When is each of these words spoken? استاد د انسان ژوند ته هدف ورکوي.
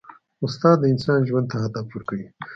استاد 0.45 0.77
د 0.79 0.83
انسان 0.93 1.19
ژوند 1.27 1.47
ته 1.51 1.57
هدف 1.63 1.85
ورکوي. 1.91 2.27